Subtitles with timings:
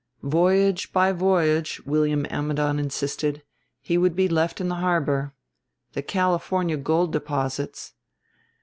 [0.23, 3.43] "Voyage by voyage," William Ammidon insisted,
[3.79, 5.35] "he would be left in the harbor.
[5.93, 7.93] The California gold deposits